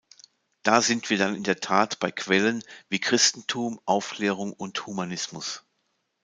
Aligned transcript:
Da 0.63 0.81
sind 0.81 1.11
wir 1.11 1.19
dann 1.19 1.35
in 1.35 1.43
der 1.43 1.59
Tat 1.59 1.99
bei 1.99 2.09
Quellen 2.11 2.63
wie 2.89 2.99
Christentum, 2.99 3.79
Aufklärung 3.85 4.51
und 4.51 4.87
Humanismus. 4.87 5.63